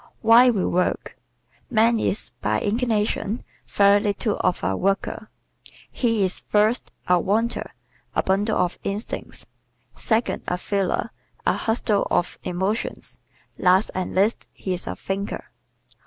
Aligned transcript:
Why 0.21 0.49
We 0.49 0.65
Work¶ 0.65 1.15
Man 1.71 1.99
is, 1.99 2.31
by 2.41 2.59
inclination, 2.59 3.43
very 3.67 3.99
little 3.99 4.37
of 4.37 4.63
a 4.63 4.75
worker. 4.75 5.29
He 5.91 6.23
is, 6.25 6.39
first, 6.47 6.89
a 7.07 7.19
wanter 7.19 7.75
a 8.15 8.23
bundle 8.23 8.57
of 8.57 8.79
instincts; 8.81 9.45
second, 9.93 10.41
a 10.47 10.57
feeler 10.57 11.11
a 11.45 11.53
bundle 11.67 12.07
of 12.09 12.39
emotions; 12.41 13.19
last 13.59 13.91
and 13.93 14.15
least, 14.15 14.47
he 14.53 14.73
is 14.73 14.87
a 14.87 14.95
thinker. 14.95 15.51